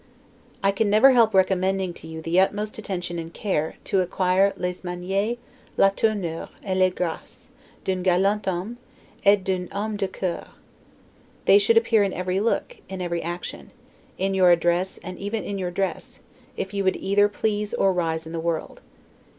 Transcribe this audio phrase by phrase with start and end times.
[0.63, 4.81] I can never help recommending to you the utmost attention and care, to acquire 'les
[4.83, 5.37] Manieres,
[5.77, 7.49] la Tournure, et les Graces,
[7.85, 8.77] d'un galant homme,
[9.23, 10.55] et d'un homme de cour'.
[11.45, 13.69] They should appear in every look, in every action;
[14.17, 16.19] in your address, and even in your dress,
[16.57, 18.81] if you would either please or rise in the world.